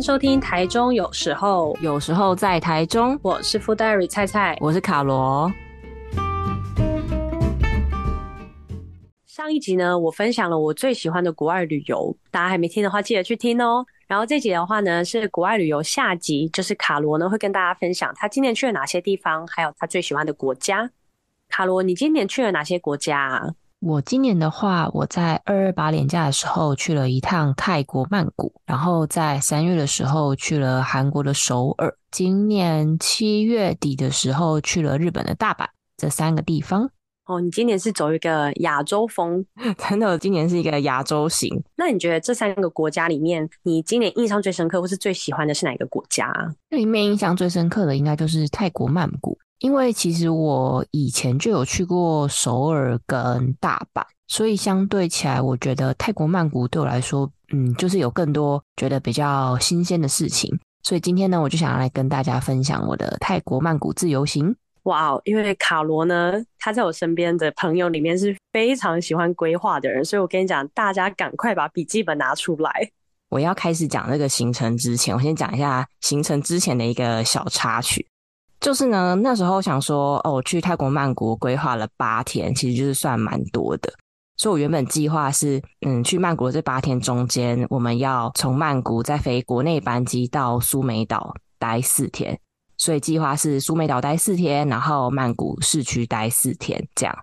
[0.00, 5.52] 迎收听台中有时候，有时候在台中，我是 Food Diary 菜菜，我是卡罗。
[9.26, 13.84] 上一集呢，我分享了我最喜欢的国外旅游，大家还没听的话，记得去听哦。
[14.06, 20.90] 然后这集的话呢，是国外旅游下集，就是卡罗呢会跟大家分享他今年去了哪些地方，还有他最喜欢的国家。
[21.50, 23.50] 卡罗，你今年去了哪些国家啊？
[23.80, 35.64] 我今年的话，我在二二八年假的时候去了一趟泰国曼谷，然后在三月的时候去了韩国的首尔，今年七月底的时候去了日本的大阪，
[35.96, 36.90] 这三个地方。
[37.30, 39.44] 哦，你今年是走一个亚洲风，
[39.88, 41.62] 真的，今年是一个亚洲型。
[41.76, 46.32] 那你觉得这三个国家里面，你今年印象最深刻或是最喜欢的是哪个国家？
[46.70, 49.38] 里面印象最深刻的应该就是泰国曼谷。
[49.60, 60.50] 因为其实我以前就有去过首尔跟大阪，所以相对起来，我觉得泰国曼谷对我来说，嗯，就是有更多觉得比较新鲜的事情。
[60.82, 64.56] 所以今天呢，我就想要来跟大家分享我的泰国曼谷自由行。
[64.84, 72.90] 哇哦，因为卡罗呢，他在我身边的朋友里面是非常喜欢规划的人，所以我跟你讲，大家赶快把笔记本拿出来。
[73.28, 78.06] 我要开始讲这个行程之前，我先讲一下行程之前的一个小插曲。
[78.58, 83.92] 就是呢，那时候想说，哦，我去泰国曼谷规划了八天，其实就是算蛮多的。
[84.36, 92.38] 所以我原本计划是，嗯，去曼谷的这八天中间，我们要从曼谷再飞国内班机到苏梅岛待四天。
[92.80, 97.14] 所以计划是苏梅岛待四天，然后曼谷市区待四天这样。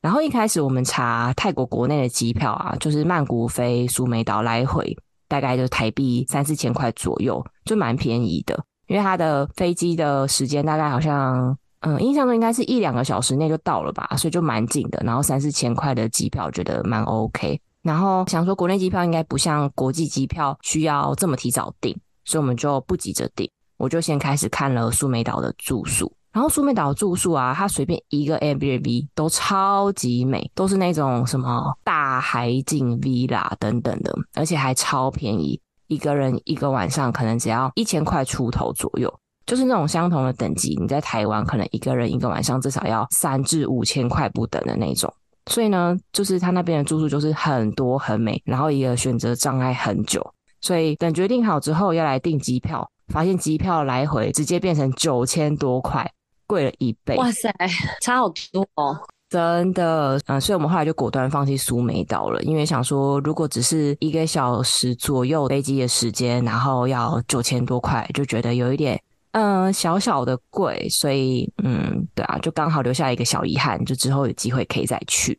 [0.00, 8.64] 然后一开始我们查泰国国内的机票啊，就是曼谷飞苏梅岛来回，大概就台币三四千块左右，就蛮便宜的。
[8.86, 15.02] 因为它的飞机的时间大概好像，嗯，印象中应该是一两个小时内就到了吧，所以就蛮近的。
[15.04, 17.60] 然后三四千块的机票，觉得蛮 OK。
[17.82, 23.50] 然后想说国内机票应该不像国际机票需要这么提早订，所以我们就不急着订。
[23.80, 35.58] 我就先开始看了苏梅岛的住宿，然后苏梅岛住宿啊，它随便一个 Airbnb 都超级美，都是那种什么大海景 Villa 等等的，而且还超便宜。
[35.86, 39.12] 一个人一个晚上可能只要一千块出头左右，
[39.46, 45.10] 就是那种相同的等级，你在台湾可能一个人一个晚上至少要三至五千块不等的那种。
[45.46, 50.24] 所以呢，就是他那边的住宿就是很多很美，然后一个选择障碍很久。
[50.60, 56.10] 所以等决定好之后要来订机票，发现机票来回直接变成九千多块，
[56.46, 57.16] 贵了一倍。
[57.16, 57.54] 哇塞，
[58.00, 58.98] 差好多哦。
[59.28, 69.00] 真的，嗯，所以我们后来就果断放弃苏梅岛了，因为想说，如果只是一个小时左右飞机的时间，然后要九千多块，就觉得有一点，
[69.30, 75.38] 嗯，小小的贵，所以，嗯，对啊，就刚好留下一个小遗憾，就之后有机会可以再去。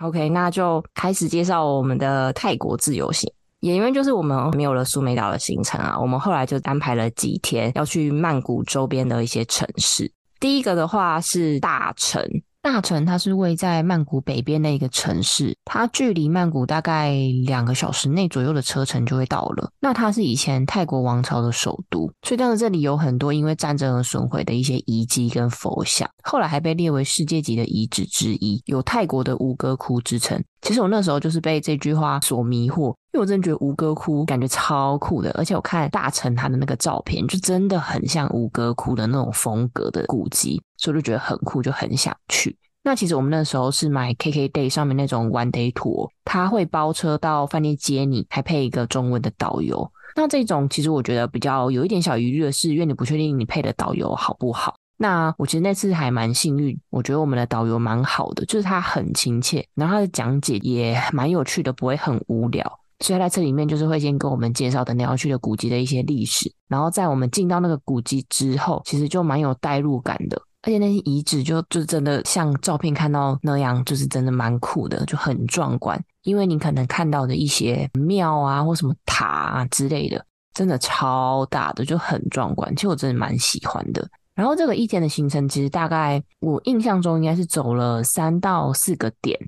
[0.00, 3.28] OK，那就开始介绍我们的泰国自由行，
[3.64, 10.12] 也因为就是我们没有了苏梅岛的行程啊，我们后来就安排了几天要去曼谷周边的一些城市。
[10.38, 12.22] 第一个的话是大城。
[12.60, 17.14] 大城它是位在曼谷北边的一个城市，它距离曼谷大概
[17.46, 19.70] 两个小时内左右的车程就会到了。
[19.80, 30.42] 那它是以前泰国王朝的首都，所以当时这里有很多因为战争而损毁的一些遗迹跟佛像，后来还被列为世界级的遗址之一，有泰国的吴哥窟之称。
[30.62, 32.94] 其实我那时候就是被这句话所迷惑。
[33.14, 42.58] 因为我真的觉得吴哥窟感觉超酷的，而且我看大成他的那个照片，就真的很像吴哥窟的那种风格的古迹，所以我就觉得很酷，就很想去。
[42.82, 49.88] 那其实我们那时候是买 KKday 上面那种 One Day Tour，它会包车到饭店接你，还配一个中文的导游。
[50.16, 54.74] 那这种其实我觉得比较有一点小疑虑的是，因为你不确定你配的导游好不好。
[54.96, 62.80] 那我其实那次还蛮幸运，我觉得我们的导游蛮好的，就是他很亲切，然后他的讲解也蛮有趣的，不会很无聊。
[63.04, 76.02] 所以在这里面就是会先跟我们介绍的你要去的古迹的一些历史，然后在我们进到那个古迹之后，其实就蛮有代入感的，而且那些遗址就就真的像照片看到那样，就是真的蛮酷的，就很壮观。
[76.22, 80.24] 因为你可能看到的一些庙啊或什么塔啊之类的，
[80.54, 82.74] 真的超大的，就很壮观。
[82.74, 84.08] 其实我真的蛮喜欢的。
[84.34, 89.38] 然后这个一天的行程，其实大概我印象中应该是走了三到四个点。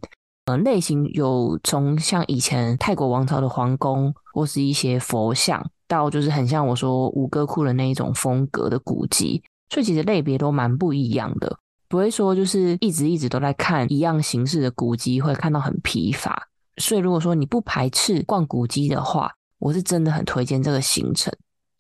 [0.46, 11.58] 呃，类型有从像以前泰国王朝的皇宫，或是一些佛像，到就是很像我说吴哥窟的那一种风格的古迹，所以其实类别都蛮不一样的，
[11.88, 16.49] 不会说就是一直一直都在看一样形式的古迹，会看到很疲乏。
[16.76, 21.34] 所以如果说你不排斥逛古迹的话，我是真的很推荐这个行程。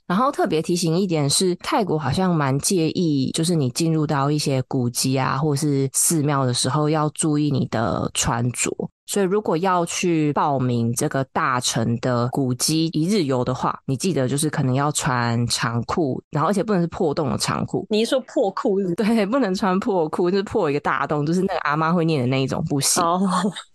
[0.06, 8.70] 然后特别提醒一点是，泰国好像蛮介意，就是你进入到一些古迹啊，或是寺庙的时候，要注意你的穿着。
[9.06, 17.86] 所以如果要去报名这个大城的古迹一日游的话，你记得就是可能要穿长裤，然后而且不能是破洞的长裤。
[17.88, 18.94] 你一说破裤是？
[18.96, 23.02] 对，不能穿破裤，就是破一个大洞，就是那个阿妈会念的那一种不行。
[23.02, 23.20] 哦，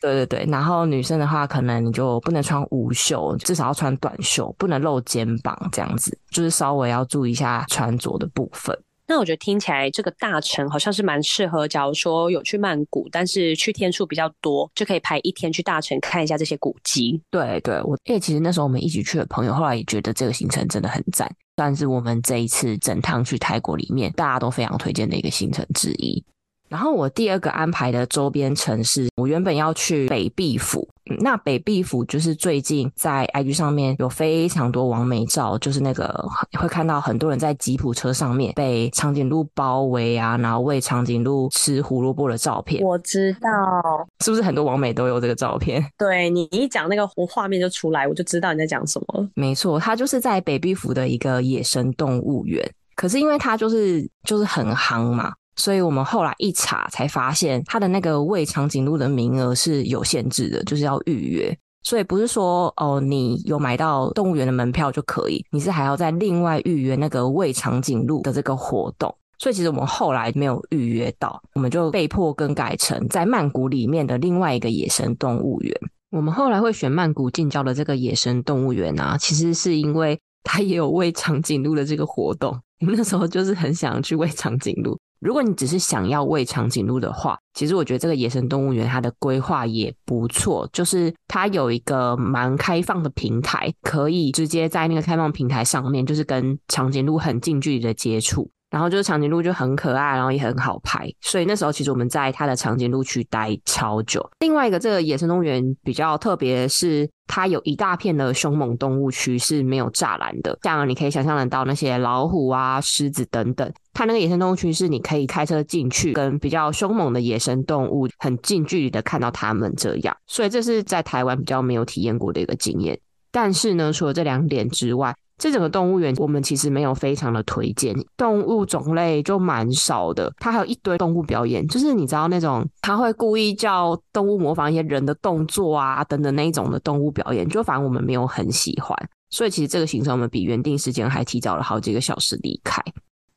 [0.02, 0.46] 对对对。
[0.52, 8.78] 然后女生的话，可能你就不能穿无袖，至少要穿短袖，不能露肩膀，这样子就是稍微要注意一下穿着的部分。
[9.12, 17.22] 那我觉得听起来这个大城好像是蛮适合，假如说有去曼谷，但是去天数比较多，就可以排一天去大城看一下这些古迹。
[17.30, 26.24] 对对，我因为其实那时候我们一起去的朋友，后来也觉得这个行程真的很赞，算是我们这一次整趟去泰国里面大家都非常推荐的一个行程之一。
[26.72, 30.88] 然后我第二个安排的周边城市，我原本要去北壁府。
[31.20, 36.26] 那北壁府就是最近在 IG 上面有非常多网美照，就是那个
[36.58, 42.82] 会看到很多人在吉普车上面被长颈鹿包围啊，然后喂长颈鹿吃胡萝卜的照片。
[42.82, 45.86] 我知道，是不是很多网美都有这个照片？
[45.98, 49.28] 对，你一讲那个画面就出来，我就知道你在讲什么。
[49.36, 52.66] 没错，它就是在北壁府的一个野生动物园，
[52.96, 55.34] 可是因为它就是就是很夯嘛。
[55.56, 61.58] 所以我们后来一查，才发现他的那个喂长颈鹿的名额是有限制的，就是要预约。
[61.84, 69.14] 所以不是说哦，你有买到动物园的门票就可以，你是还要再另外预约那个喂长颈鹿的这个活动。
[69.40, 75.76] 所以其实我们后来没有预约到，我们就被迫更改成在曼谷里面的另外一个野生动物园。
[76.12, 82.56] 我们后来会选曼谷近郊的这个野生动物园啊，其实是因为它也有喂长颈鹿的这个活动。
[82.82, 84.96] 我们那时候就是很想去喂长颈鹿。
[85.22, 98.50] 如果你只是想要喂长颈鹿的话，其实我觉得这个野生动物园它的规划也不错，就是它有一个蛮开放的平台，可以直接在那个开放平台上面，就是跟长颈鹿很近距离的接触。
[98.72, 104.28] 然后就是长颈鹿就很可爱，然后也很好拍，所以那时候其实我们在它的长颈鹿区待超久。
[104.40, 113.70] 另外一个这个野生动物园比较特别是，它有一大片的凶猛动物区是没有栅栏的，这样你可以想象得到那些老虎啊、狮子等等。
[113.94, 122.98] 它那个野生动物区是你可以开车进去，跟比较凶猛的野生动物很近距离的看到它们这样，所以这是在台湾比较没有体验过的一个经验。
[123.34, 130.32] 但是呢，除了这两点之外，这整个动物园我们其实没有非常的推荐，动物种类就蛮少的。
[130.38, 138.96] 它还有一堆动物表演，就是你知道那种他会故意叫动物模仿一些人的动作啊等等那一种的动物表演，就反正我们没有很喜欢。
[139.32, 142.80] 所以其实这个行程我们比原定时间还提早了好几个小时离开。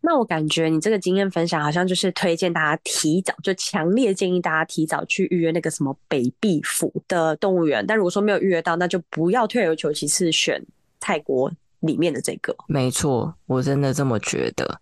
[0.03, 7.83] 那我感觉你这个经验分享好像就是推荐大家提早，就强烈建议大家提早去预约那个什么北碧府的动物园。
[7.87, 10.63] 但如果说没有预约到，那就不要退而求其次选
[11.01, 11.51] 泰国。
[11.87, 14.81] 里面的这个 没错，我真的这么觉得，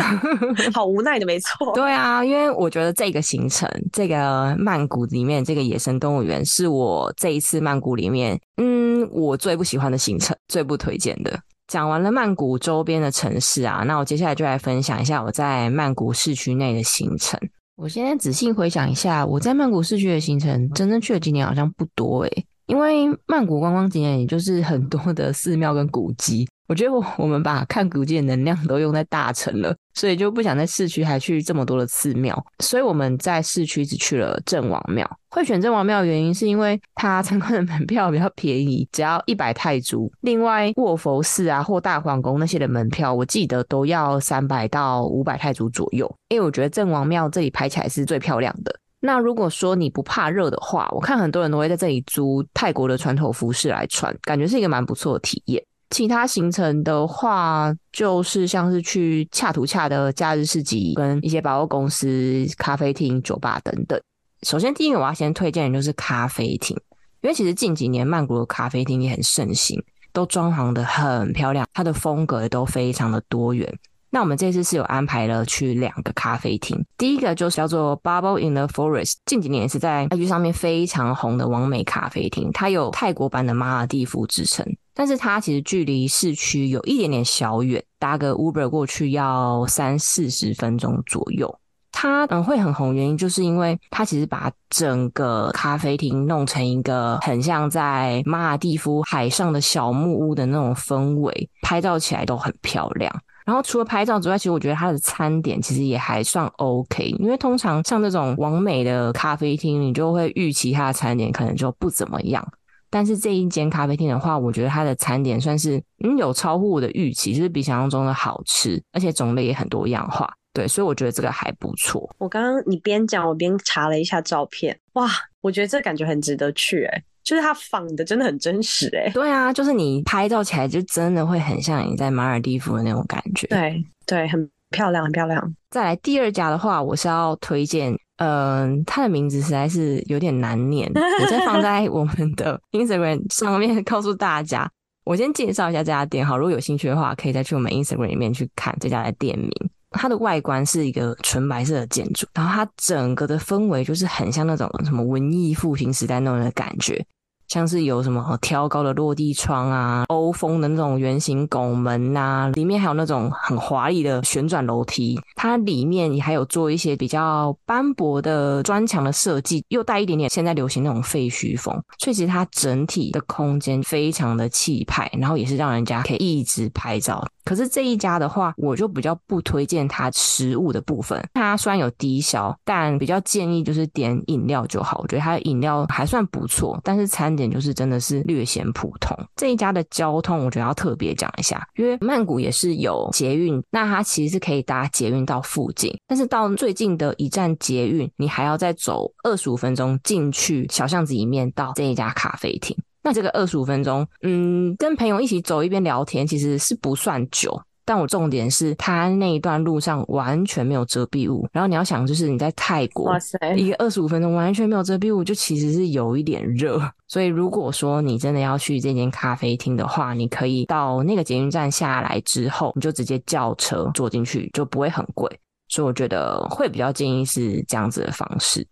[0.72, 1.72] 好无奈的，没错。
[1.74, 11.38] 对啊，因为我觉得这个行程，这个曼谷里面这个野生动物园，是我这一次曼谷里面，嗯，我最不喜欢的行程，最不推荐的。
[11.68, 17.38] 讲完了曼谷周边的城市啊，那我接下来就来分享一下我在曼谷市区内的行程。
[17.76, 35.08] 我现在仔细回想一下，我在曼谷市区的行程，真正去的景点好像不多诶、欸因为曼谷观光景点也就是很多的寺庙跟古迹，我觉得我我们把看古迹的能量都用在大城了，所以就不想在市区还去这么多的寺庙，所以我们在市区只去了郑王庙。
[35.30, 40.10] 会选郑王庙的原因是因为它参观的门票比较便宜，只要一百泰铢。
[40.22, 46.10] 另外卧佛寺啊或大皇宫那些的门票，我记得都要三百到五百泰铢左右。
[46.30, 48.74] 因为我觉得郑王庙这里拍起来是最漂亮的。
[49.06, 55.64] 那如果说你不怕热的话，我看很多人都会在这里租泰国的传统服饰来穿，感觉是一个蛮不错的体验。
[55.90, 63.98] 其他行程的话，就是像是去恰图恰的假日市集，跟一些百货公司、咖啡厅、酒吧等等。
[64.42, 66.76] 首先，第一个我要先推荐的就是咖啡厅，
[67.20, 69.80] 因为其实近几年曼谷的咖啡厅也很盛行，
[70.12, 73.72] 都装潢得很漂亮，它的风格也都非常的多元。
[74.10, 91.58] 那我们这次是有安排了去两个咖啡厅，第一个就是叫做 Bubble in the Forest，近几年也是在 IG 上面非常红的完美咖啡厅，它有泰国版的马尔地夫之称，但是它其实距离市区有一点点小远，搭个 Uber 过去要三四十分钟左右。
[91.98, 103.10] 它嗯会很红，原因就是因为它其实把整个咖啡厅弄成一个很像在马尔地夫海上的小木屋的那种氛围，拍照起来都很漂亮。
[103.46, 112.46] 然后除了拍照之外，其实我觉得它的餐点其实也还算 OK，因为通常像这种网美的咖啡厅，你就会预期它的餐点可能就不怎么样。
[112.90, 120.28] 但是这一间咖啡厅的话，我觉得它的餐点算是嗯有超乎我的预期，就是比想象中的好吃，而且种类也很多样化。
[120.52, 122.08] 对，所以我觉得这个还不错。
[122.18, 125.08] 我刚刚你边讲，我边查了一下照片，哇，
[125.42, 129.10] 我觉得这感觉很值得去哎、就是它仿的真的很真实哎、欸。
[129.10, 133.48] 对啊，就是你拍照起来就真的会很像你在马尔地夫的那种感觉。
[133.48, 135.54] 对对，很漂亮，很漂亮。
[135.68, 137.98] 再来第二家的话，我是要推荐。
[138.18, 144.70] 嗯，它的名字实在是有点难念，我再放在我们的 Instagram 上面告诉大家。
[145.04, 149.50] 我先介绍一下这家店，好，如果有兴趣的话，可以再去我们 Instagram 里面去看这家的店名。
[149.90, 157.04] 它的外观是一个纯白色的建筑，然后它整个的氛围就是很像那种什么文艺复兴时代那种的感觉。
[157.48, 165.18] 像是有什么挑高的落地窗啊，欧风的那种圆形拱门呐、啊，里面还有那种很华丽的旋转楼梯。
[165.34, 171.74] 它里面也还有做一些比较斑驳的砖墙的设计，又带一点点现在流行那种废墟风。
[171.98, 177.24] 所以其实它整体的空间非常的气派，然后也是让人家可以一直拍照。
[177.44, 181.22] 可是这一家的话，我就比较不推荐它食物的部分。
[181.34, 184.98] 它虽然有低消，但比较建议就是点饮料就好。
[185.00, 189.16] 我觉得它的饮料还算不错，但是餐点就是真的是略显普通。
[189.36, 202.76] 这一家的交通，我觉得要特别讲一下，因为曼谷也是有捷运，那它其实是可以搭捷运到附近，但是到最近的一站捷运，你还要再走二十五分钟进去小巷子里面到这一家咖啡厅。
[203.02, 207.62] 那这个二十五分钟，嗯，跟朋友一起走一边聊天，其实是不算久。
[207.86, 211.48] 但我重点是，它那一段路上完全没有遮蔽物。
[211.52, 216.82] 然后你要想，就是你在泰国，哇塞，一个二十五分钟完全没有遮蔽物，就其实是有一点热。
[217.06, 225.30] 所以如果说你真的要去这间咖啡厅的话，你可以到那个捷运站下来之后，你就直接叫车坐进去，就不会很贵。
[225.68, 228.66] 所以我觉得会比较建议是这样子的方式。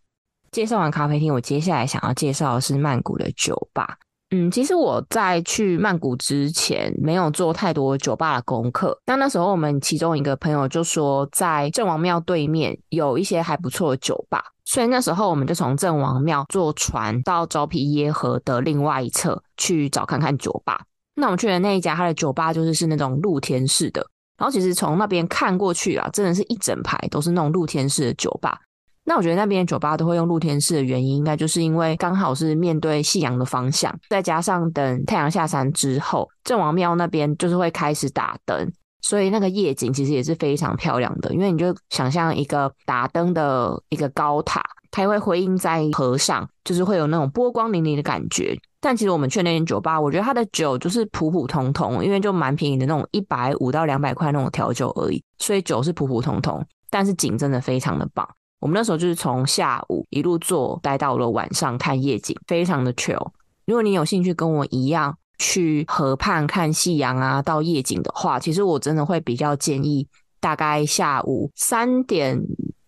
[0.50, 3.96] 介绍完咖啡厅，我接下来想要介绍的是曼谷的酒吧。
[4.36, 8.98] 嗯，其实我在去曼谷之前没有做太多酒吧的功课。
[9.06, 20.80] 那那时候我们其中一个朋友就说，在郑王庙对面有一些还不错的酒吧，所以那时候我们就从郑王庙坐船到昭披耶河的另外一侧去找看看酒吧。
[21.14, 24.04] 那我们去的那一家，它的酒吧就是是那种露天式的，
[24.36, 28.58] 然后其实从那边看过去啊，真的是一整排都是那种露天式的酒吧。
[29.06, 41.34] 那我觉得那边的酒吧都会用露天式的原因，应该就是因为刚好是面对夕阳的方向，再加上等太阳下山之后，郑王庙那边就是会开始打灯，所以那个夜景其实也是非常漂亮的。
[41.34, 48.56] 因为你就想象一个打灯的一个高塔，它会辉映在河上，就是会有那种波光粼粼的感觉。
[48.80, 58.26] 但其实我们去那间酒吧，我觉得它的酒就是普普通通，因为就蛮便宜的那种一百五到两百块那种调酒而已，所以酒是普普通通，但是景真的非常的棒。
[58.64, 63.30] 我们那时候就是从下午一路坐待到了晚上看夜景，非常的 chill。
[63.66, 70.08] 如果你有兴趣跟我一样去河畔看夕阳啊，到夜景的话，其实我真的会比较建议，
[70.40, 72.40] 大概下午三点，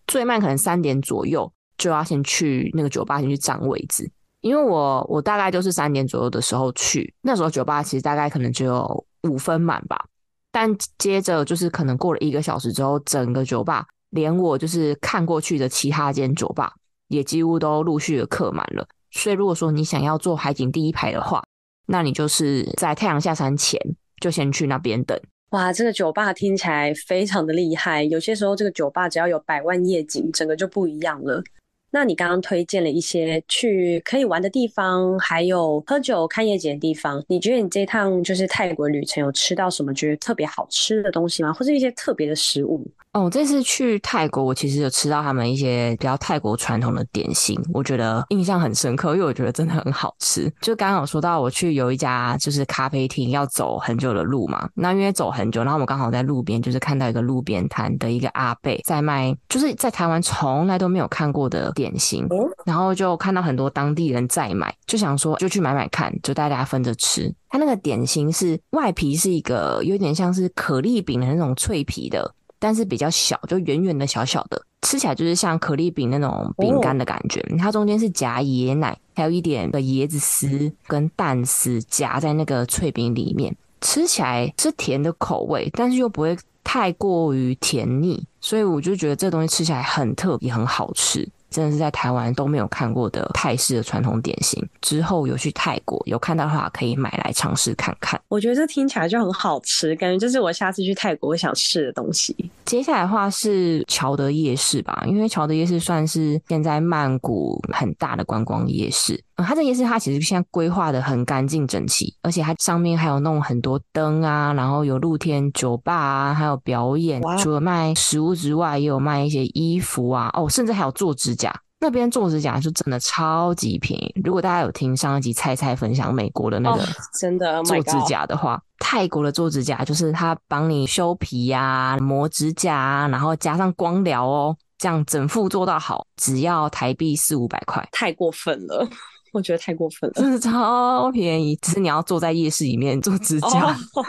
[0.07, 4.09] 最慢可能三点左右就要先去那个酒吧先去占位置，
[4.41, 10.07] 因为我我大概就是三点左右的时候去，那时候酒吧其实大概可能只有五分满吧，
[10.51, 13.85] 但接着就是可能过了一个小时之后，整个酒吧。
[14.09, 16.73] 连我就是看过去的其他间酒吧，
[17.07, 18.87] 也几乎都陆续的客满了。
[19.11, 21.43] 所以如果说你想要坐海景第一排的话，
[21.87, 23.79] 那你就是在太阳下山前
[24.21, 25.19] 就先去那边等。
[25.51, 28.03] 哇，这个酒吧听起来非常的厉害。
[28.03, 31.41] 有些时候这个酒吧只要有百万夜景，整个就不一样了。
[31.89, 37.23] 那你刚刚推荐了一些去可以玩的地方，还有喝酒看夜景的地方。
[37.29, 41.53] 你觉得你这趟就是泰国旅程有吃到什么觉得特别好吃的东西吗？
[41.53, 42.85] 或者一些特别的食物？
[43.17, 50.53] 哦，这次去泰国，我其实有吃到他们一些比较泰国传统的点心，我觉得印象很深刻，因为我觉得真的很好吃。
[50.61, 54.69] 就刚刚有说到，我去有一家就是咖啡厅，要走很久的路嘛。
[54.75, 62.27] 那因为走很久，然后我们刚好在路边，就是看到一个路边摊的一个阿贝在卖，就是在台湾从来都没有看过的点心，
[62.65, 67.33] 然后就看到很多当地人在买，就想说就去买买看，就大家分着吃。
[67.49, 72.33] 它那个点心是外皮是一个有点像是可丽饼的那种脆皮的。
[72.59, 77.39] 但是比较小，就圆圆的小小的，吃起来就是像可丽饼那种饼干的感觉。
[77.51, 77.59] Oh.
[77.59, 91.27] 它中间是夹椰奶，还有一点的椰子丝跟蛋丝夹在那个脆饼里面，吃起来是甜的口味，但是又不会太过于甜腻，所以我就觉得这东西吃起来很特别，很好吃。
[91.57, 94.63] 真的是在台湾都没有看过的泰式的传统点心。
[94.79, 98.21] 之后有去泰国有看到的话，可以买来尝试看看。
[98.27, 102.35] 我觉得这听起来就很好吃，感觉就是我下次去泰国会想吃的东西。
[102.65, 109.19] 接下来的话是乔德夜市吧，因为乔德夜市算是现在曼谷很大的观光夜市。
[109.37, 117.19] 嗯，它这夜市它其实现在规划的很干净整齐，而且它上面还有弄很多灯啊，然后有露天酒吧啊，还有表演。
[117.39, 121.46] 除了卖食物之外，也有卖一些衣服啊，哦，甚至还有做指甲。
[121.79, 124.11] 那边做指甲是真的超级便宜。
[124.23, 126.83] 如果大家有听上一集菜菜分享美国的那个
[127.19, 138.87] 真的做指甲的话，泰国的做指甲就是他帮你修皮呀、啊、磨指甲啊，然后加上光疗哦，这样整副做到好，只要台币四五百块，太过分了，
[139.31, 141.55] 我觉得太过分了，真的超便宜。
[141.57, 143.77] 只是你要坐在夜市里面做指甲。
[143.93, 144.05] Oh.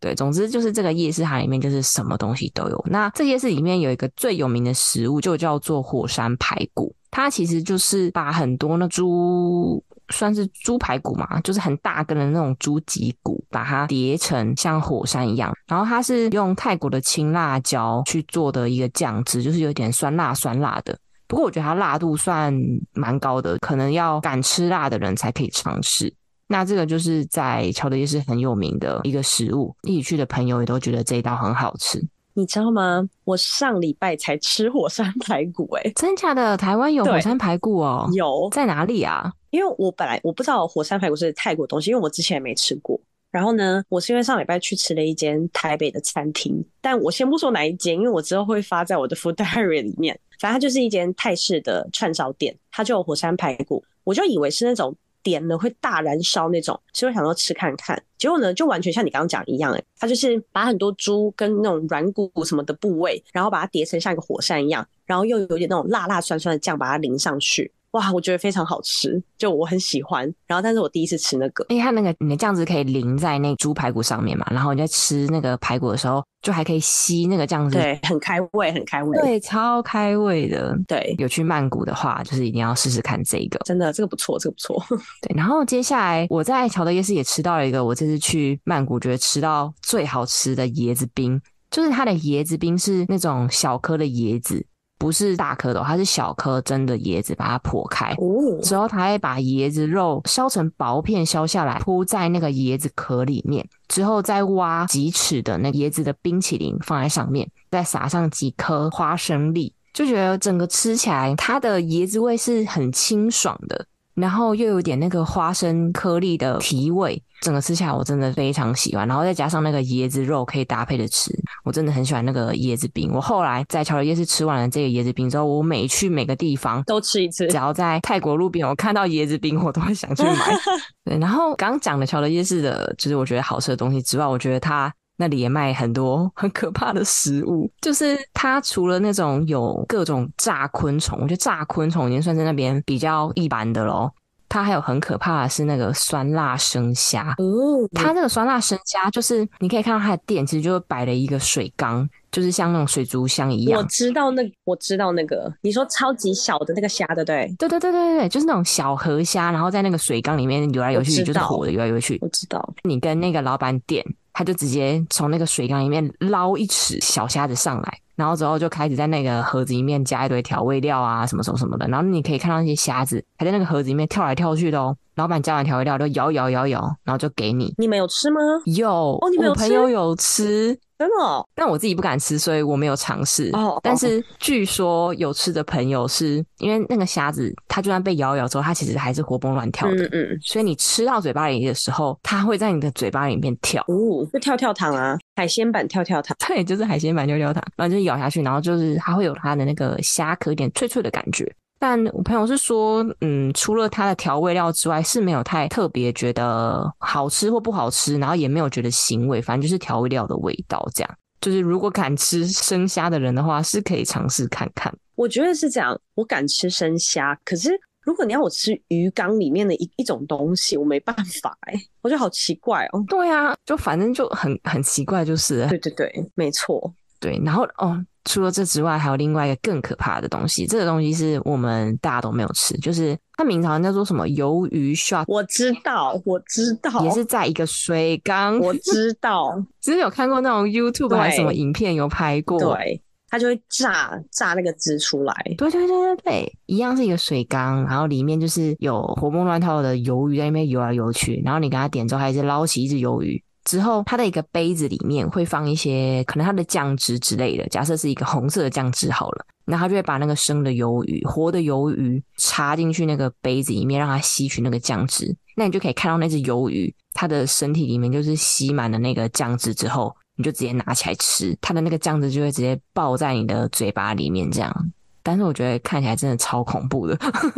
[0.00, 2.84] 对，总之就是这个夜市，它里面就是什么东西都有。
[2.88, 6.94] 那这夜市里面有一个最有名的食物，就叫做火山排骨。
[7.10, 15.52] 它其实就是把很多那猪，算是猪排骨嘛，就是很大根的那种猪脊骨，把它叠成像火山一样。
[15.66, 20.98] 然后它是用泰国的青辣椒去做的一个酱汁，就是有点酸辣酸辣的。
[21.26, 22.54] 不过我觉得它辣度算
[22.94, 26.14] 蛮高的，可能要敢吃辣的人才可以尝试。
[26.46, 32.02] 那这个就是在乔德夜市很有名的一个食物，一起去的朋友也都觉得这一道很好吃。
[32.38, 33.04] 你知道吗？
[33.24, 36.56] 我上礼拜才吃火山排骨，欸，诶真假的？
[36.56, 38.08] 台湾有火山排骨哦？
[38.14, 39.32] 有，在哪里啊？
[39.50, 43.00] 因为我本来我不知道火山排骨是泰国东西，因为我之前也没吃过。
[43.32, 50.16] 然后呢，我是因为上礼拜去吃了一间台北的餐厅，但我先不说哪一间，因为我之后会发在我的 food diary 里面。
[50.38, 54.94] 反正它就是一间泰式的串烧店，它就有火山排骨，我就以为是那种。
[55.22, 67.70] 点了会大燃烧那种，所以我想说吃看看，结果呢就完全像你刚刚讲一样，诶，它就是把很多猪跟那种软骨什么的部位，然后把它叠成像一个火山一样，然后又有点那种辣辣酸酸的酱把它淋上去。
[67.92, 70.22] 哇，我觉得非常好吃，就我很喜欢。
[70.46, 80.78] 然后，但是我第一次吃那个，因为它那个你的酱汁可以淋在那猪排骨上面嘛，然后你在吃那个排骨的时候，就还可以吸那个酱汁，对，很开胃，很开胃，对，超开胃的。
[80.86, 84.84] 对，有去曼谷的话，就是一定要试试看这个，真的，这个不错，这个不错。
[85.22, 91.40] 对，然后接下来我在乔德夜市也吃到了一个，我这次去曼谷觉得吃到最好吃的椰子冰，
[91.70, 94.66] 就是它的椰子冰是那种小颗的椰子。
[94.98, 98.14] 不是大颗的，它是小颗真的椰子，把它剖开。
[98.62, 113.86] 之后，它会把椰子肉削成薄片，削下来铺在那个椰子壳里面，之后再挖几尺的那个椰子的冰淇淋放在上面，再撒上几颗花生粒，就觉得整个吃起来它的椰子味是很清爽的。
[114.14, 119.06] 然后又有点那个花生颗粒的提味，整个吃下来我真的非常喜欢。
[119.06, 121.30] 然后再加上那个椰子肉可以搭配着吃，
[121.64, 123.10] 我真的很喜欢那个椰子冰。
[123.12, 127.46] 我后来在乔德夜市吃完了这个椰子冰之后，我每去每个地方都吃一次。
[127.48, 130.34] 只要在泰国路边我看到椰子冰，我都会想去买。
[131.04, 134.92] 对，然后刚刚讲的乔德夜市的，就是我觉得好吃的东西之外，我觉得它。
[135.20, 144.14] 那里也卖很多很可怕的食物，就是它除了那种有各种炸昆虫，我觉得炸昆虫已经算是那边比较一般的咯。
[144.48, 147.34] 它还有很可怕的是那个酸辣生虾。
[147.38, 153.80] 哦，它那个酸辣生虾就是你可以看到它的店其实就是摆了一个水缸，就是像那种水族箱一样。
[153.80, 157.54] 我知道那我知道那个，你说超级小的那个虾对不对？
[157.58, 162.18] 对对对对对，就是那种小河虾，然后在那个水缸里面游来游去，就是活的游来游去。
[162.20, 162.74] 我知道。
[162.84, 164.04] 你跟那个老板点。
[164.38, 171.88] 他就直接从那个水缸里面捞一尺小虾子上来，然后之后就开始在那个盒子里面加一堆调味料啊，什么什么什么的。
[171.88, 174.96] 然后你可以看到那些虾子还在那个盒子里面跳来跳去的哦。
[175.16, 177.74] 老板加完调味料就摇摇摇摇，然后就给你。
[177.78, 178.38] 你们有吃吗？
[178.66, 180.78] 有哦，你们有朋友有吃。
[180.98, 181.46] 真的哦？
[181.54, 183.50] 但我自己不敢吃，所以我没有尝试。
[183.52, 190.04] 哦，但是据说有吃的朋友是因为那个虾子，它就算被咬咬之后，它其实还是活蹦乱跳的。
[190.06, 190.38] 嗯嗯。
[190.42, 193.80] 所以你吃到嘴巴里的时候，它会在你的嘴巴里面跳。
[193.86, 196.36] 哦，就跳跳糖啊，海鲜版跳跳糖。
[196.48, 197.62] 对，就是海鲜版跳跳糖。
[197.76, 201.48] 然后就咬下去，然后就是它会有它的那个虾壳有点脆脆的感觉。
[201.80, 211.18] 但我朋友是说，嗯，除了它的调味料之外，是没有太特别觉得好吃或不好吃，然后也没有觉得腥味，反正就是调味料的味道这样。
[211.40, 214.92] 就是如果敢吃生虾的人的话，是可以尝试看看。
[215.14, 217.70] 我觉得是这样，我敢吃生虾，可是
[218.02, 223.04] 如果你要我吃鱼缸里面的一一种东西，我没办法哎、欸，我觉得好奇怪哦。
[223.06, 225.64] 对啊，就反正就很很奇怪，就是。
[225.68, 226.92] 对对对，没错。
[227.20, 228.04] 对，然后哦。
[228.28, 230.66] 除了这之外，还有另外一个更可怕的东西。
[230.66, 235.24] 这个东西是我们大家都没有吃，就是它名字好像叫做什么鱿鱼 shot。
[235.26, 238.58] 我知道，我知道，也是在一个水缸。
[238.60, 242.60] 我知道，只是有看过那种 YouTube 还是什么影片有拍过。
[242.60, 245.34] 对，它就会炸炸那个汁出来。
[245.56, 253.42] 对对对对对，一样是一个水缸，然后里面就是有活蹦乱跳的鱿鱼在那边游来游去，然后你给它点之后，还是捞起一只鱿鱼。
[253.68, 257.68] 之后，它的一个杯子里面会放一些可能它的酱汁之类的。
[257.68, 265.36] 假设是一个红色的酱汁好了，那它就会把那个生的鱿鱼、活的鱿鱼插进去那个杯子里面，让它吸取那个酱汁。
[265.54, 274.92] 那你就可以看到那只鱿鱼，它的身体里面就是吸满了那个酱汁之后，你就直接拿起来吃，它的那个酱汁就会直接爆在你的嘴巴里面这样。
[275.28, 277.14] 但是我觉得看起来真的超恐怖的，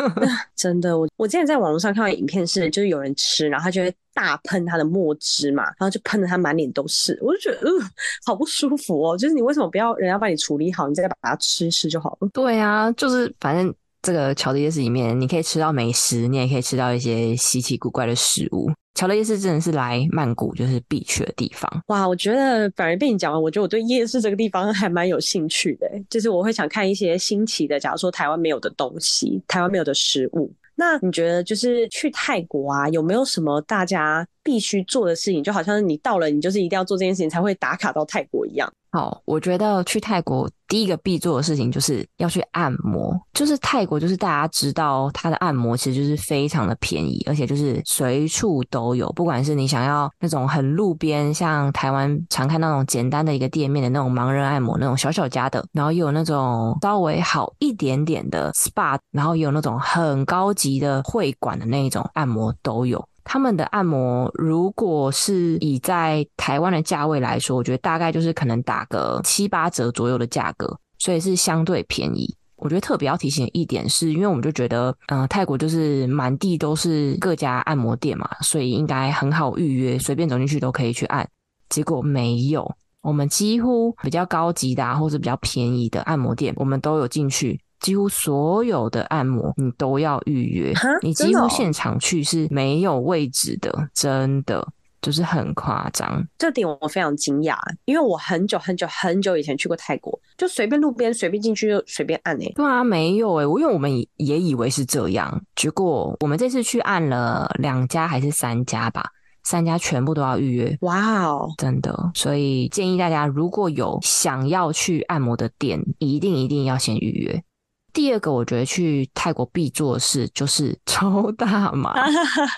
[0.57, 0.99] 真的。
[0.99, 7.87] 我我之前在网络上看到影片是，就是有人吃，然后他就会大喷他的墨汁嘛，然后就喷的他满脸都是，我就觉得，嗯、呃，
[8.27, 9.17] 好不舒服哦。
[9.17, 12.29] 就是你为什么不要人家帮你处理好，你再把它吃一吃就好了？
[12.33, 13.73] 对啊，就是反正
[14.03, 18.71] 这个乔的夜市里面，你可以吃到美食，你也可以吃到一些稀奇古怪的食物。
[18.95, 21.71] 乔的夜市真的是来曼谷就是必去的地方。
[21.87, 25.89] 哇，我觉得反而被你讲完，我觉得我对夜市这个地方还蛮有兴趣的。
[26.11, 30.53] 就是我会想看一些新奇的，假如说台湾没有的东西，台湾没有的食物。
[30.75, 35.43] 那你觉得就是去泰国啊，有没有什么大家必须做的事情？
[35.43, 38.71] 就好像你到了，你就是一定要做这件事情才会打卡到泰国一样。
[38.93, 43.17] 好，我觉得去泰国第一个必做的事情就是要去按摩。
[43.33, 49.09] 就是泰国，就是大家知道它的按摩其实就是非常的便宜，而且就是随处都有。
[49.13, 63.07] 不管是你想要那种很路边，像台湾常看那种简单的一个店面的那种盲人按摩，那种小小家的，然后又有那种稍微好一点点的 SPA，然后也有那种很高级的会馆的那一种按摩都有。
[63.25, 72.35] 他们的按摩，如果是以在台湾的价位来说，我觉得大概就是可能打个七八折左右的价格，所以是相对便宜。
[72.57, 81.27] 我觉得特别要提醒一点是，因为我们就觉得，嗯、泰国就是满地都是各家按摩店嘛，所以应该很好预约，随便走进去都可以去按。
[81.71, 87.59] 结果没有，我们几乎比较高级的啊，或者比较便宜的按摩店，我们都有进去。
[87.81, 94.67] 几乎所有的按摩你都要预约，你几乎现场去是没有位置的，真的
[95.01, 96.23] 就是很夸张。
[96.39, 102.53] 这点我非常惊讶，因为我很久很久很久以前去过泰国，就随便路边随便进去就随便按诶、欸。
[102.53, 109.07] 对啊，没有诶、欸，我因为我们也以为是这样，结果我们这次去按了两家还是三家吧，
[109.43, 110.77] 三家全部都要预约。
[110.83, 117.43] 哇哦，真的，所以建议大家如果有想要去按摩的店，一定一定要先预约。
[117.93, 121.95] 第二个，我觉得去泰国必做的事就是 抽大麻，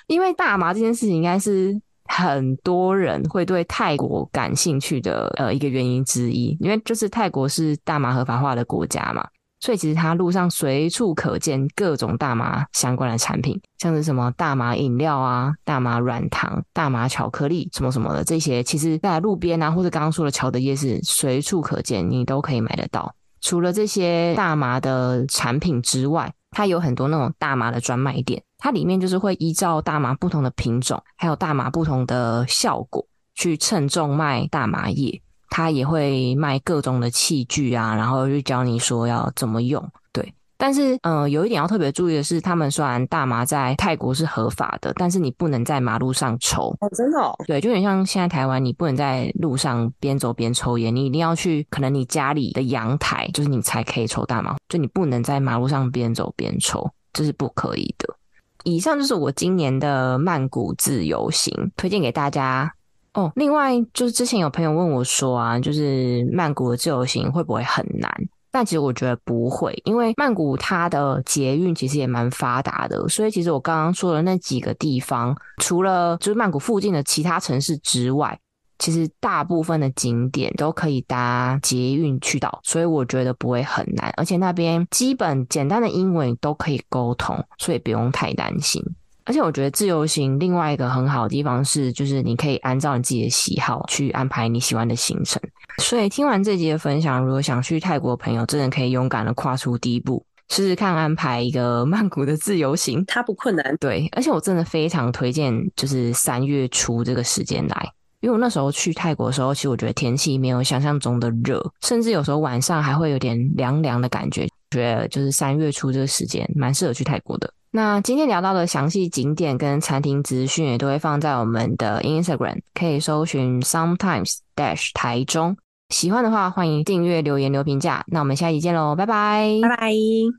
[0.07, 9.27] 因为大麻这件事情应该是很多人会对泰国感兴趣的呃一个原因之一，因为就是泰国是大麻合法化的国家嘛，
[9.61, 23.15] 所以其实它路上随处可见各种大麻相关的产品，像是什么大麻饮料啊、大麻软糖、大麻巧克力什么什么的这些，其实在路边啊或者刚刚说的乔的夜市随处可见，你都可以买得到。
[23.43, 35.21] 除了这些大麻的产品之外，它有很多那种大麻的专卖店，它里面就是会依照大麻不同的品种，还有大麻不同的效果去称重卖大麻叶。
[35.51, 39.87] 它也会卖各种的器具啊，然后就教你说要怎么用。
[40.11, 40.33] 对
[40.65, 46.69] 但是，嗯、呃，有一点要特别注意的是，他们虽然大麻在泰国是合法的，但是你不能在马路上抽。
[46.79, 47.35] 哦，真的哦？
[47.49, 54.55] 对，就有点像现在台湾，你不能在路上边走边抽烟，你一定要去可能你家里的阳台，就是你才可以抽大麻。
[54.69, 58.15] 就你不能在马路上边走边抽，这是不可以的。
[58.63, 62.73] 以上就是我今年的曼谷自由行，推荐给大家。
[63.15, 68.09] 哦，另外就是之前有朋友问我说啊，就是曼谷的自由行会不会很难？
[68.53, 78.39] 但其实我觉得不会，因为曼谷它的捷运其实也蛮发达的，所以其实我刚刚说的那几个地方，除了就是曼谷附近的其他城市之外，
[78.79, 88.83] 其实大部分的景点都可以搭捷运去到，所以我觉得不会很难，而且那边基本简单的英文都可以沟通，所以不用太担心。
[89.25, 95.41] 而且我觉得自由行另外一个很好的地方是，就是你可以按照你自己的喜好去安排你喜欢的行程。
[95.79, 103.77] 所以听完这集的分享，如果想去泰国的朋友，真的可以勇敢的跨出第一步，试试看安排一个 曼谷的自由行，它不困难。
[103.79, 114.47] 对，而且我真的非常推荐，就是三月初这个时间来，因为我那时候去泰国的时候，其实我觉得天气没有想象中的热，甚至有时候晚上还会有点凉凉的感觉。
[114.71, 117.53] 觉得就是三月初这个时间蛮适合去泰国的。
[117.73, 125.55] 那今天聊到的详细景点跟餐厅资讯也都会放在我们的 Instagram，可以搜寻 Sometimes Dash 台中。
[125.93, 128.03] 喜欢的话，欢迎订阅、留言、留评价。
[128.09, 129.93] 那我们下期见喽，拜拜，拜拜。